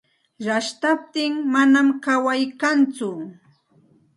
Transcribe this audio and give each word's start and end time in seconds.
Rashtaptin 0.45 1.33
manam 1.53 1.87
kaway 2.05 2.41
kantsu. 2.61 3.09